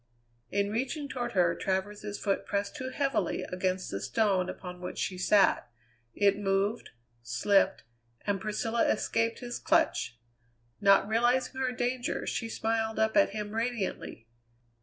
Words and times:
In 0.49 0.71
reaching 0.71 1.07
toward 1.07 1.33
her, 1.33 1.53
Travers's 1.53 2.17
foot 2.17 2.43
pressed 2.47 2.75
too 2.75 2.89
heavily 2.89 3.43
against 3.43 3.91
the 3.91 4.01
stone 4.01 4.49
upon 4.49 4.81
which 4.81 4.97
she 4.97 5.15
sat; 5.15 5.69
it 6.15 6.39
moved, 6.39 6.89
slipped, 7.21 7.83
and 8.25 8.41
Priscilla 8.41 8.85
escaped 8.87 9.41
his 9.41 9.59
clutch. 9.59 10.17
Not 10.79 11.07
realizing 11.07 11.61
her 11.61 11.71
danger, 11.71 12.25
she 12.25 12.49
smiled 12.49 12.97
up 12.97 13.15
at 13.15 13.29
him 13.29 13.53
radiantly. 13.53 14.25